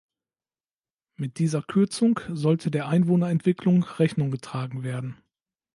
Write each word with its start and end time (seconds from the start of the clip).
Mit 1.15 1.37
dieser 1.37 1.61
Kürzung 1.61 2.19
sollte 2.27 2.71
der 2.71 2.87
Einwohnerentwicklung 2.87 3.83
Rechnung 3.83 4.31
getragen 4.31 4.81
werden. 4.81 5.21